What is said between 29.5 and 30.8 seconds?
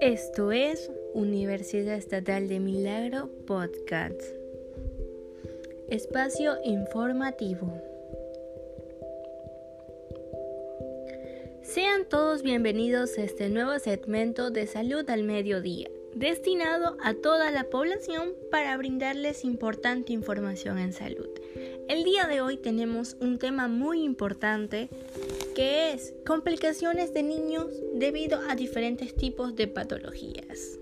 de patologías.